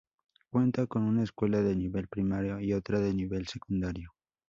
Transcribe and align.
Cuenta 0.49 0.87
con 0.87 1.03
una 1.03 1.21
escuela 1.21 1.61
de 1.61 1.75
nivel 1.75 2.07
primario, 2.07 2.59
y 2.59 2.73
otra 2.73 2.99
de 2.99 3.13
nivel 3.13 3.45
secundario. 3.47 4.15